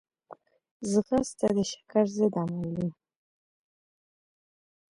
[0.91, 2.89] ځغاسته د شکر ضد عمل دی